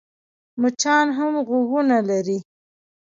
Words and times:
مچان 0.61 1.07
هم 1.17 1.33
غوږونه 1.47 1.97
لري. 2.09 2.39